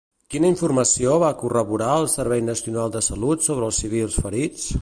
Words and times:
Quina 0.35 0.47
informació 0.51 1.17
va 1.25 1.29
corroborar 1.43 1.91
el 2.05 2.09
Servei 2.15 2.43
Nacional 2.49 2.97
de 2.99 3.05
Salut 3.11 3.49
sobre 3.51 3.71
els 3.71 3.85
civils 3.87 4.23
ferits? 4.27 4.71